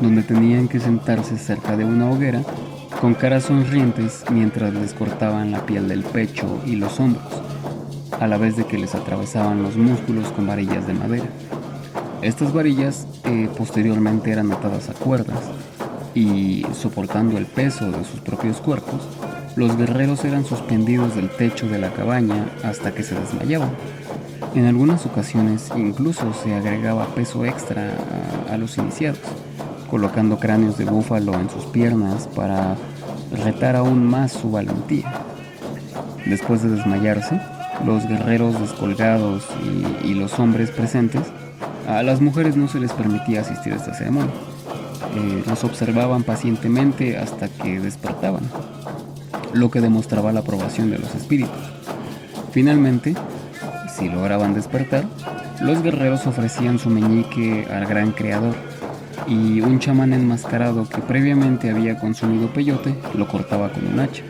[0.00, 2.42] donde tenían que sentarse cerca de una hoguera
[3.00, 7.24] con caras sonrientes mientras les cortaban la piel del pecho y los hombros,
[8.18, 11.26] a la vez de que les atravesaban los músculos con varillas de madera.
[12.22, 15.38] Estas varillas eh, posteriormente eran atadas a cuerdas
[16.14, 19.02] y, soportando el peso de sus propios cuerpos,
[19.56, 23.70] los guerreros eran suspendidos del techo de la cabaña hasta que se desmayaban.
[24.54, 27.92] En algunas ocasiones incluso se agregaba peso extra
[28.50, 29.20] a, los iniciados,
[29.86, 32.76] colocando cráneos de búfalo en sus piernas para
[33.44, 35.12] retar aún más su valentía.
[36.26, 37.40] Después de desmayarse,
[37.84, 39.44] los guerreros descolgados
[40.04, 41.22] y, los hombres presentes,
[41.88, 44.32] a las mujeres no se les permitía asistir a esta ceremonia.
[45.14, 48.42] Eh, los observaban pacientemente hasta que despertaban,
[49.52, 51.54] lo que demostraba la aprobación de los espíritus.
[52.50, 53.14] Finalmente,
[53.96, 55.04] si lograban despertar,
[55.60, 58.54] los guerreros ofrecían su meñique al gran creador
[59.28, 64.22] y un chamán enmascarado que previamente había consumido peyote lo cortaba con un hacha.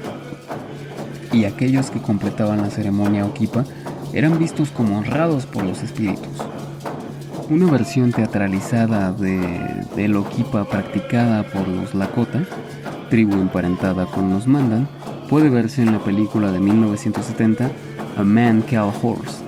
[1.33, 3.65] Y aquellos que completaban la ceremonia Okipa
[4.13, 6.43] eran vistos como honrados por los espíritus.
[7.51, 12.43] Una versión teatralizada de, Okipa practicada por los Lakota,
[13.11, 14.89] tribu emparentada con los Mandan,
[15.29, 17.71] puede verse en la película de 1970
[18.17, 19.45] A Man Called Horse,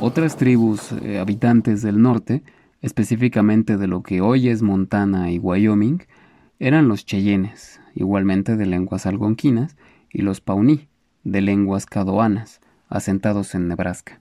[0.00, 2.42] otras tribus eh, habitantes del norte,
[2.82, 6.02] específicamente de lo que hoy es Montana y Wyoming,
[6.58, 9.76] eran los Cheyennes, igualmente de lenguas algonquinas,
[10.10, 10.88] y los Pawnee,
[11.24, 14.20] de lenguas cadoanas, asentados en Nebraska.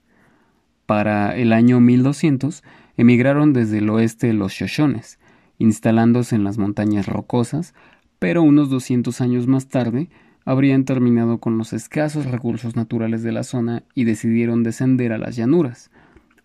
[0.86, 2.64] Para el año 1200
[2.98, 5.20] emigraron desde el oeste los Shoshones,
[5.58, 7.74] instalándose en las montañas rocosas,
[8.20, 10.10] pero unos 200 años más tarde
[10.46, 15.36] habrían terminado con los escasos recursos naturales de la zona y decidieron descender a las
[15.36, 15.92] llanuras,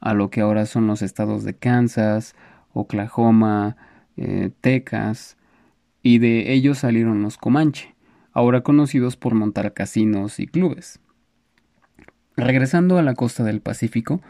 [0.01, 2.35] a lo que ahora son los estados de Kansas,
[2.73, 3.77] Oklahoma,
[4.17, 5.37] eh, Texas,
[6.03, 7.95] y de ellos salieron los Comanche,
[8.33, 11.01] ahora conocidos por montar casinos y clubes.
[12.37, 14.21] Regresando a la costa del Pacífico,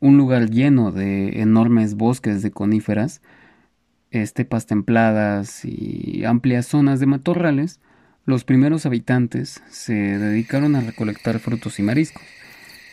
[0.00, 3.22] un lugar lleno de enormes bosques de coníferas,
[4.10, 7.80] estepas templadas y amplias zonas de matorrales,
[8.24, 12.22] los primeros habitantes se dedicaron a recolectar frutos y mariscos,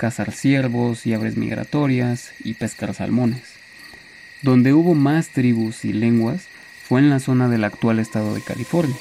[0.01, 3.43] cazar ciervos y aves migratorias y pescar salmones.
[4.41, 6.47] Donde hubo más tribus y lenguas
[6.87, 8.97] fue en la zona del actual estado de California.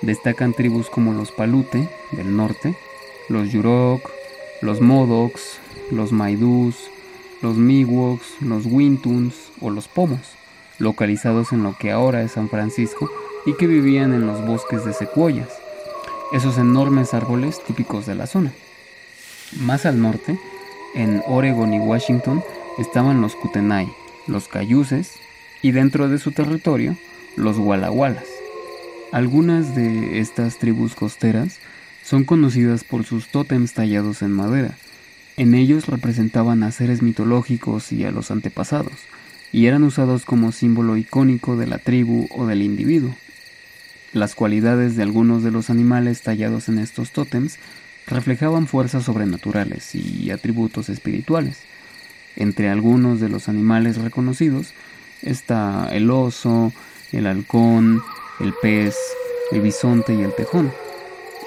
[0.00, 2.74] Destacan tribus como los Palute del norte,
[3.28, 4.10] los Yurok,
[4.62, 5.58] los Modocs,
[5.90, 6.88] los Maidus,
[7.42, 10.38] los Miwoks, los Wintuns o los Pomos,
[10.78, 13.10] localizados en lo que ahora es San Francisco
[13.44, 15.50] y que vivían en los bosques de secuoyas,
[16.32, 18.54] esos enormes árboles típicos de la zona.
[19.60, 20.36] Más al norte,
[20.94, 22.42] en Oregon y Washington,
[22.76, 23.88] estaban los Kootenai,
[24.26, 25.12] los Cayuses
[25.62, 26.96] y dentro de su territorio,
[27.36, 28.26] los Walawalas.
[29.12, 31.60] Algunas de estas tribus costeras
[32.02, 34.76] son conocidas por sus tótems tallados en madera.
[35.36, 38.94] En ellos representaban a seres mitológicos y a los antepasados,
[39.52, 43.14] y eran usados como símbolo icónico de la tribu o del individuo.
[44.12, 47.58] Las cualidades de algunos de los animales tallados en estos tótems
[48.06, 51.58] reflejaban fuerzas sobrenaturales y atributos espirituales.
[52.36, 54.74] Entre algunos de los animales reconocidos
[55.22, 56.72] está el oso,
[57.12, 58.02] el halcón,
[58.40, 58.96] el pez,
[59.52, 60.72] el bisonte y el tejón.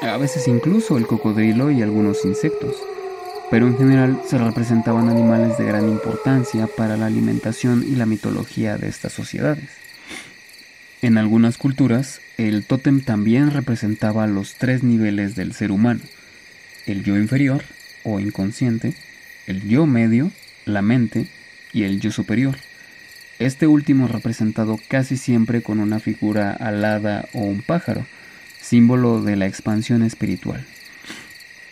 [0.01, 2.75] A veces incluso el cocodrilo y algunos insectos.
[3.49, 8.77] Pero en general se representaban animales de gran importancia para la alimentación y la mitología
[8.77, 9.69] de estas sociedades.
[11.01, 16.01] En algunas culturas, el tótem también representaba los tres niveles del ser humano,
[16.87, 17.63] el yo inferior
[18.03, 18.95] o inconsciente,
[19.45, 20.31] el yo medio,
[20.65, 21.27] la mente
[21.73, 22.55] y el yo superior.
[23.39, 28.05] Este último representado casi siempre con una figura alada o un pájaro,
[28.59, 30.65] símbolo de la expansión espiritual.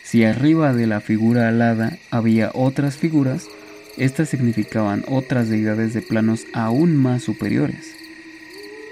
[0.04, 3.48] Si arriba de la figura alada había otras figuras,
[3.96, 7.96] estas significaban otras deidades de planos aún más superiores.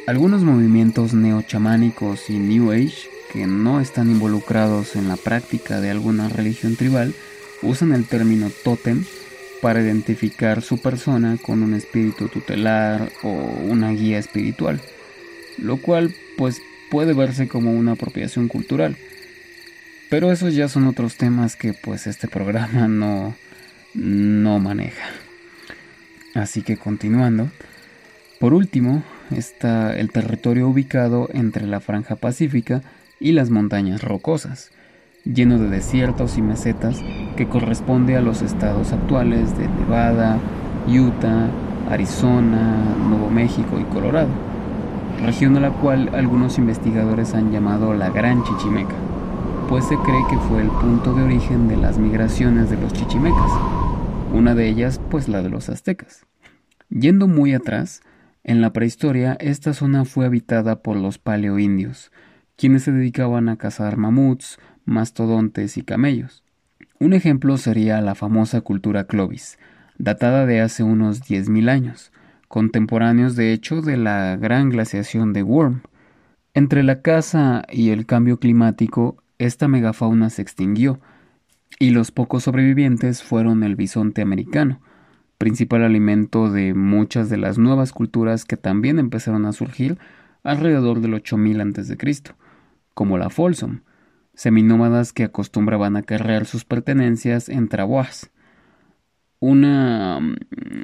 [0.07, 6.29] Algunos movimientos neochamánicos y New Age que no están involucrados en la práctica de alguna
[6.29, 7.13] religión tribal
[7.63, 9.05] usan el término tótem
[9.61, 14.81] para identificar su persona con un espíritu tutelar o una guía espiritual,
[15.59, 18.97] lo cual pues puede verse como una apropiación cultural.
[20.11, 23.35] Pero esos ya son otros temas que pues este programa no,
[23.95, 25.09] no maneja.
[26.35, 27.51] Así que continuando,
[28.39, 29.03] por último
[29.35, 32.83] está el territorio ubicado entre la franja pacífica
[33.25, 34.71] y las montañas rocosas,
[35.25, 37.01] lleno de desiertos y mesetas
[37.39, 40.37] que corresponde a los estados actuales de Nevada,
[40.87, 41.49] Utah,
[41.89, 44.29] Arizona, Nuevo México y Colorado,
[45.25, 48.95] región a la cual algunos investigadores han llamado la Gran Chichimeca,
[49.71, 53.51] pues se cree que fue el punto de origen de las migraciones de los chichimecas,
[54.35, 56.27] una de ellas pues la de los aztecas.
[56.91, 58.03] Yendo muy atrás,
[58.43, 62.13] en la prehistoria esta zona fue habitada por los paleoindios,
[62.57, 66.43] quienes se dedicaban a cazar mamuts, mastodontes y camellos.
[67.01, 69.59] Un ejemplo sería la famosa cultura Clovis,
[69.99, 72.13] datada de hace unos 10.000 años,
[72.49, 75.83] contemporáneos de hecho de la gran glaciación de Worm.
[76.55, 81.01] Entre la caza y el cambio climático, esta megafauna se extinguió,
[81.81, 84.81] y los pocos sobrevivientes fueron el bisonte americano,
[85.39, 89.99] principal alimento de muchas de las nuevas culturas que también empezaron a surgir
[90.45, 91.97] alrededor del 8000 a.C.,
[92.95, 93.81] como la Folsom,
[94.35, 98.31] seminómadas que acostumbraban a cargar sus pertenencias en trabuas,
[99.41, 100.19] una,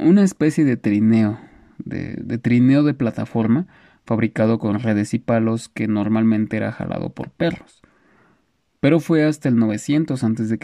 [0.02, 1.40] una especie de trineo,
[1.78, 3.66] de, de trineo de plataforma
[4.04, 7.80] fabricado con redes y palos que normalmente era jalado por perros.
[8.80, 10.58] Pero fue hasta el 900 a.C.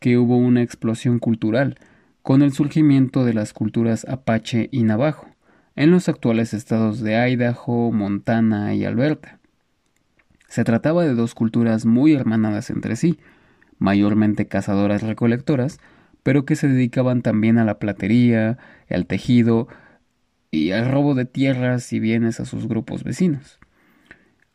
[0.00, 1.78] que hubo una explosión cultural,
[2.22, 5.28] con el surgimiento de las culturas apache y navajo,
[5.76, 9.35] en los actuales estados de Idaho, Montana y Alberta.
[10.48, 13.18] Se trataba de dos culturas muy hermanadas entre sí,
[13.78, 15.78] mayormente cazadoras recolectoras,
[16.22, 18.58] pero que se dedicaban también a la platería,
[18.90, 19.68] al tejido
[20.50, 23.58] y al robo de tierras y bienes a sus grupos vecinos.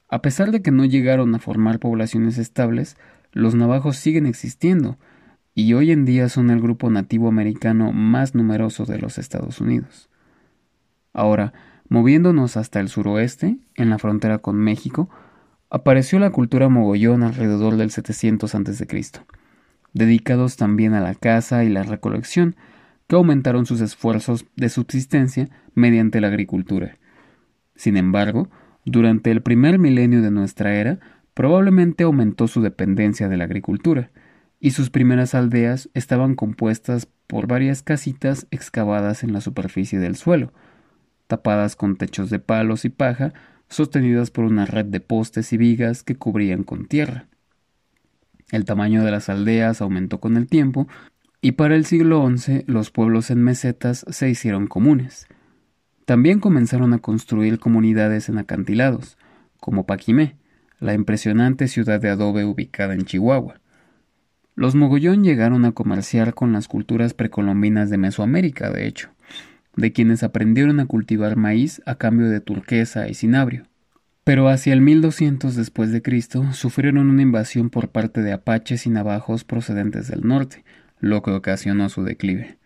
[0.10, 2.98] A pesar de que no llegaron a formar poblaciones estables,
[3.32, 4.98] los navajos siguen existiendo
[5.56, 10.10] y hoy en día son el grupo nativo americano más numeroso de los Estados Unidos.
[11.14, 11.54] Ahora,
[11.88, 15.10] moviéndonos hasta el suroeste, en la frontera con México,
[15.72, 19.02] apareció la cultura mogollón alrededor del 700 a.C.,
[19.94, 22.56] dedicados también a la caza y la recolección,
[23.08, 26.98] que aumentaron sus esfuerzos de subsistencia mediante la agricultura.
[27.76, 28.50] Sin embargo,
[28.86, 31.00] durante el primer milenio de nuestra era,
[31.34, 34.12] probablemente aumentó su dependencia de la agricultura,
[34.60, 40.52] y sus primeras aldeas estaban compuestas por varias casitas excavadas en la superficie del suelo,
[41.28, 43.34] tapadas con techos de palos y paja
[43.72, 47.28] sostenidas por una red de postes y vigas que cubrían con tierra.
[48.52, 50.88] El tamaño de las aldeas aumentó con el tiempo
[51.42, 55.28] y para el siglo XI los pueblos en mesetas se hicieron comunes.
[56.06, 59.18] También comenzaron a construir comunidades en acantilados,
[59.60, 60.36] como Paquimé,
[60.80, 63.62] la impresionante ciudad de adobe ubicada en Chihuahua.
[64.56, 69.12] Los mogollón llegaron a comerciar con las culturas precolombinas de Mesoamérica, de hecho,
[69.76, 73.64] de quienes aprendieron a cultivar maíz a cambio de turquesa y cinabrio.
[74.24, 78.90] Pero hacia el 1200 después de Cristo sufrieron una invasión por parte de apaches y
[78.90, 80.64] navajos procedentes del norte,
[81.00, 82.58] lo que ocasionó su declive.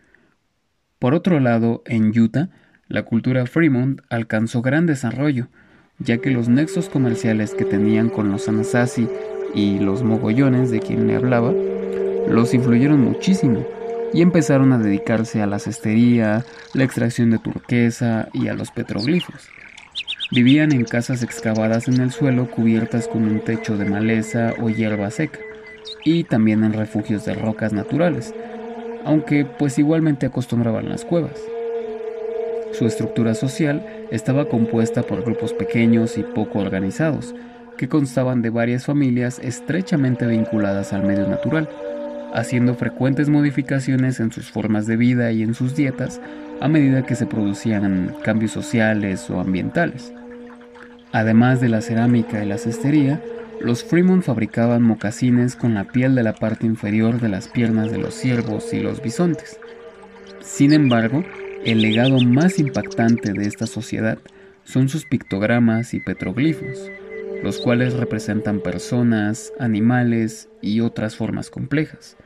[0.99, 2.49] Por otro lado, en Utah,
[2.87, 5.47] la cultura Fremont alcanzó gran desarrollo,
[5.99, 9.07] ya que los nexos comerciales que tenían con los Anasazi
[9.53, 11.53] y los mogollones de quien le hablaba
[12.27, 13.65] los influyeron muchísimo
[14.13, 19.49] y empezaron a dedicarse a la cestería, la extracción de turquesa y a los petroglifos.
[20.31, 25.11] Vivían en casas excavadas en el suelo cubiertas con un techo de maleza o hierba
[25.11, 25.39] seca,
[26.03, 28.33] y también en refugios de rocas naturales,
[29.05, 31.39] aunque pues igualmente acostumbraban las cuevas.
[32.71, 37.33] Su estructura social estaba compuesta por grupos pequeños y poco organizados,
[37.77, 41.69] que constaban de varias familias estrechamente vinculadas al medio natural,
[42.35, 46.21] haciendo frecuentes modificaciones en sus formas de vida y en sus dietas
[46.61, 50.13] a medida que se producían cambios sociales o ambientales.
[51.11, 53.21] Además de la cerámica y la cestería,
[53.61, 57.97] los Fremont fabricaban mocasines con la piel de la parte inferior de las piernas de
[57.97, 59.57] los ciervos y los bisontes.
[60.41, 61.23] Sin embargo,
[61.63, 64.17] el legado más impactante de esta sociedad
[64.65, 66.91] son sus pictogramas y petroglifos,
[67.45, 72.17] los cuales representan personas, animales y otras formas complejas.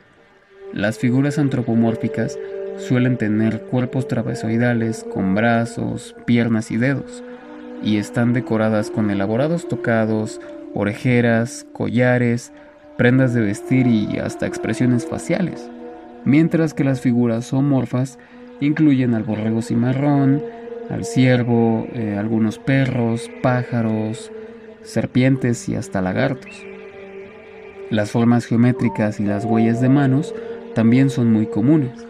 [0.71, 2.39] Las figuras antropomórficas
[2.77, 7.21] suelen tener cuerpos trapezoidales con brazos, piernas y dedos,
[7.83, 10.39] y están decoradas con elaborados tocados,
[10.73, 12.53] orejeras, collares,
[12.97, 15.69] prendas de vestir y hasta expresiones faciales,
[16.23, 18.19] mientras que las figuras zoomorfas
[18.61, 20.41] incluyen al borrego cimarrón,
[20.89, 24.31] al ciervo, eh, algunos perros, pájaros,
[24.89, 26.65] serpientes y hasta lagartos.
[27.89, 30.33] Las formas geométricas y las huellas de manos
[30.75, 32.05] también son muy comunes,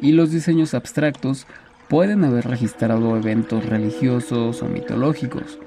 [0.00, 1.46] y los diseños abstractos
[1.88, 5.58] pueden haber registrado eventos religiosos o mitológicos,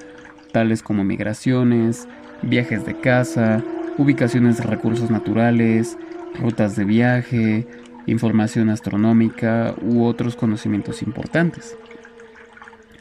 [0.52, 2.08] tales como migraciones,
[2.42, 3.64] viajes de caza,
[3.98, 5.98] ubicaciones de recursos naturales,
[6.40, 7.68] rutas de viaje,
[8.06, 11.78] información astronómica u otros conocimientos importantes.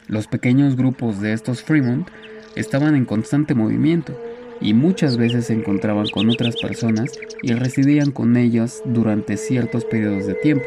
[0.07, 2.09] Los pequeños grupos de estos Fremont
[2.55, 4.13] estaban en constante movimiento
[4.61, 10.27] y muchas veces se encontraban con otras personas y residían con ellas durante ciertos periodos
[10.27, 10.65] de tiempo.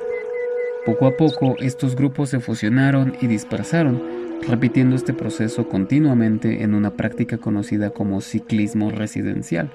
[0.87, 4.03] Poco a poco estos grupos se fusionaron y dispersaron,
[4.49, 9.71] repitiendo este proceso continuamente en una práctica conocida como ciclismo residencial.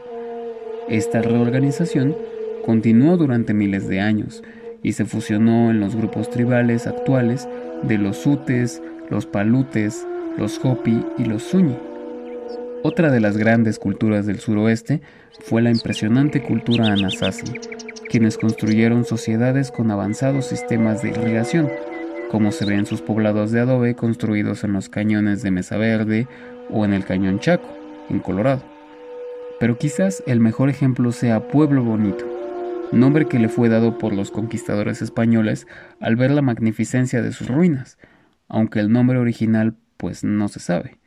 [0.90, 2.16] Esta reorganización
[2.66, 4.44] continuó durante miles de años
[4.84, 7.48] y se fusionó en los grupos tribales actuales
[7.84, 10.06] de los Utes, los Palutes,
[10.38, 11.76] los Hopi y los Zuni.
[12.84, 15.02] Otra de las grandes culturas del suroeste
[15.42, 17.52] fue la impresionante cultura Anasazi,
[18.10, 21.70] quienes construyeron sociedades con avanzados sistemas de irrigación,
[22.30, 26.28] como se ve en sus poblados de adobe construidos en los cañones de Mesa Verde
[26.70, 27.68] o en el Cañón Chaco,
[28.10, 28.64] en Colorado.
[29.60, 32.26] Pero quizás el mejor ejemplo sea Pueblo Bonito,
[32.92, 35.66] nombre que le fue dado por los conquistadores españoles
[36.00, 37.98] al ver la magnificencia de sus ruinas,
[38.48, 41.00] aunque el nombre original pues no se sabe.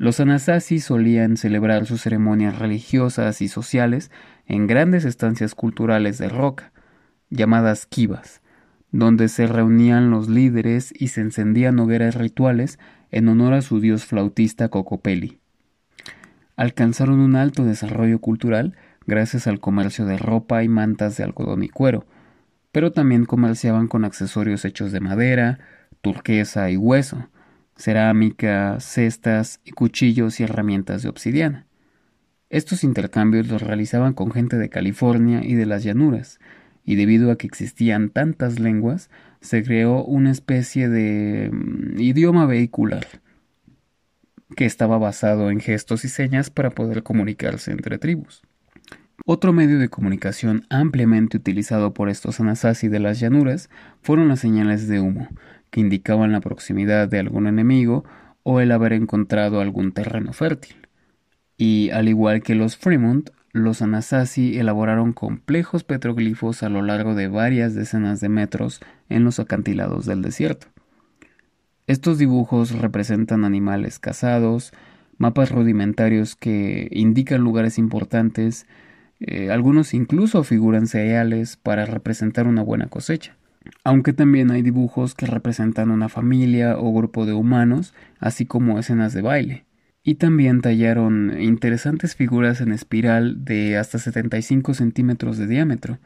[0.00, 4.10] Los Anasazi solían celebrar sus ceremonias religiosas y sociales
[4.46, 6.72] en grandes estancias culturales de roca,
[7.28, 8.40] llamadas kivas,
[8.92, 12.78] donde se reunían los líderes y se encendían hogueras rituales
[13.10, 15.38] en honor a su dios flautista Cocopeli.
[16.56, 18.76] Alcanzaron un alto desarrollo cultural
[19.06, 22.06] gracias al comercio de ropa y mantas de algodón y cuero,
[22.72, 25.58] pero también comerciaban con accesorios hechos de madera,
[26.00, 27.28] turquesa y hueso,
[27.80, 31.66] cerámica, cestas y cuchillos y herramientas de obsidiana.
[32.50, 36.40] Estos intercambios los realizaban con gente de California y de las llanuras,
[36.84, 39.10] y debido a que existían tantas lenguas,
[39.40, 43.06] se creó una especie de mm, idioma vehicular
[44.56, 48.42] que estaba basado en gestos y señas para poder comunicarse entre tribus.
[49.24, 53.70] Otro medio de comunicación ampliamente utilizado por estos Anasazi de las llanuras
[54.02, 55.28] fueron las señales de humo,
[55.70, 58.04] que indicaban la proximidad de algún enemigo
[58.42, 60.76] o el haber encontrado algún terreno fértil.
[61.56, 67.28] Y al igual que los Fremont, los Anasazi elaboraron complejos petroglifos a lo largo de
[67.28, 70.68] varias decenas de metros en los acantilados del desierto.
[71.86, 74.72] Estos dibujos representan animales cazados,
[75.18, 78.66] mapas rudimentarios que indican lugares importantes,
[79.18, 83.36] eh, algunos incluso figuran cereales para representar una buena cosecha
[83.84, 89.12] aunque también hay dibujos que representan una familia o grupo de humanos, así como escenas
[89.12, 89.64] de baile.
[90.02, 95.98] Y también tallaron interesantes figuras en espiral de hasta 75 centímetros de diámetro,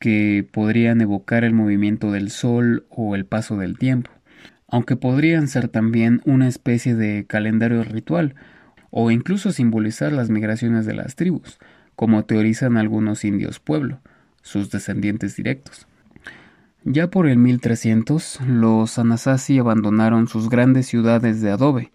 [0.00, 4.10] que podrían evocar el movimiento del sol o el paso del tiempo,
[4.66, 8.34] aunque podrían ser también una especie de calendario ritual,
[8.90, 11.60] o incluso simbolizar las migraciones de las tribus,
[11.94, 14.00] como teorizan algunos indios pueblo,
[14.42, 15.86] sus descendientes directos.
[16.84, 21.92] Ya por el 1300, los Anasazi abandonaron sus grandes ciudades de adobe,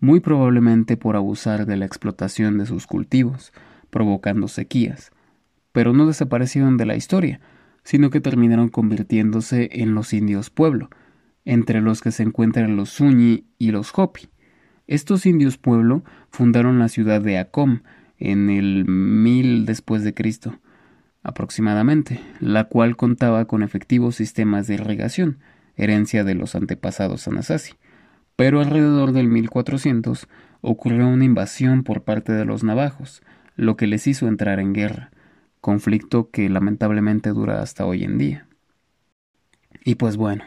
[0.00, 3.52] muy probablemente por abusar de la explotación de sus cultivos,
[3.88, 5.12] provocando sequías,
[5.70, 7.40] pero no desaparecieron de la historia,
[7.84, 10.90] sino que terminaron convirtiéndose en los indios pueblo,
[11.44, 14.28] entre los que se encuentran los Zuni y los Hopi.
[14.88, 17.82] Estos indios pueblo fundaron la ciudad de Acom
[18.18, 20.58] en el mil después de Cristo,
[21.22, 25.38] aproximadamente, la cual contaba con efectivos sistemas de irrigación,
[25.76, 27.74] herencia de los antepasados Anasazi.
[28.36, 30.28] Pero alrededor del 1400
[30.60, 33.22] ocurrió una invasión por parte de los navajos,
[33.56, 35.10] lo que les hizo entrar en guerra,
[35.60, 38.46] conflicto que lamentablemente dura hasta hoy en día.
[39.84, 40.44] Y pues bueno,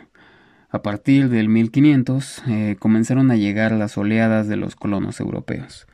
[0.69, 5.88] a partir del 1500 eh, comenzaron a llegar las oleadas de los colonos europeos.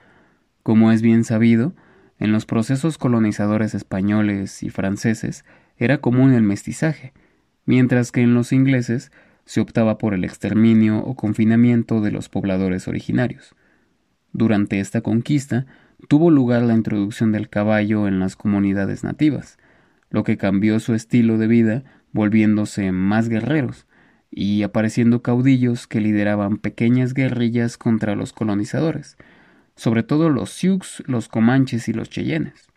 [0.63, 1.73] Como es bien sabido,
[2.19, 5.45] en los procesos colonizadores españoles y franceses
[5.77, 7.13] era común el mestizaje,
[7.65, 9.11] mientras que en los ingleses
[9.45, 13.55] se optaba por el exterminio o confinamiento de los pobladores originarios.
[14.33, 15.65] Durante esta conquista
[16.07, 19.57] tuvo lugar la introducción del caballo en las comunidades nativas,
[20.09, 23.87] lo que cambió su estilo de vida volviéndose más guerreros
[24.31, 29.17] y apareciendo caudillos que lideraban pequeñas guerrillas contra los colonizadores,
[29.79, 32.67] sobre todo los Sioux, los Comanches y los Cheyennes.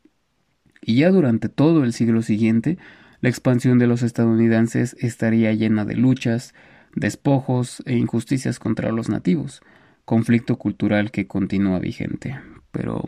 [0.81, 2.79] Y ya durante todo el siglo siguiente,
[3.21, 6.55] la expansión de los estadounidenses estaría llena de luchas,
[6.95, 9.63] despojos e injusticias contra los nativos,
[10.05, 12.39] conflicto cultural que continúa vigente.
[12.71, 13.05] Pero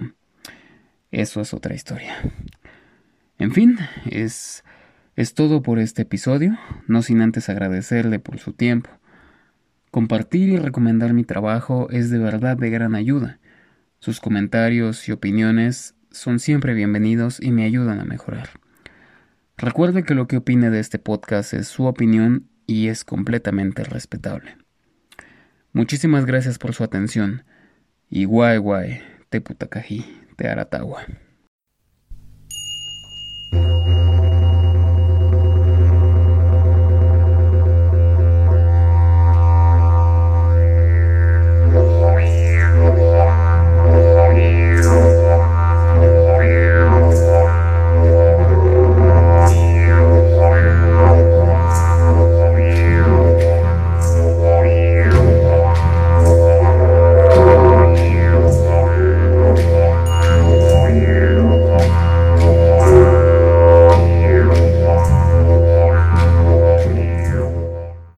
[1.12, 2.16] eso es otra historia.
[3.38, 3.78] En fin,
[4.10, 4.64] es,
[5.14, 8.90] es todo por este episodio, no sin antes agradecerle por su tiempo.
[9.92, 13.38] Compartir y recomendar mi trabajo es de verdad de gran ayuda
[14.04, 18.50] sus comentarios y opiniones son siempre bienvenidos y me ayudan a mejorar.
[19.56, 24.58] Recuerde que lo que opine de este podcast es su opinión y es completamente respetable.
[25.72, 27.44] Muchísimas gracias por su atención.
[28.10, 29.00] Y guay guay,
[29.30, 30.04] te putacají,
[30.36, 31.06] te aratagua.